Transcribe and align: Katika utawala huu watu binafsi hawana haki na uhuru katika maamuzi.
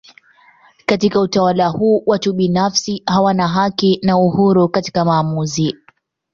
Katika 0.85 1.19
utawala 1.21 1.67
huu 1.67 2.03
watu 2.05 2.33
binafsi 2.33 3.03
hawana 3.05 3.47
haki 3.47 3.99
na 4.03 4.17
uhuru 4.17 4.69
katika 4.69 5.05
maamuzi. 5.05 5.75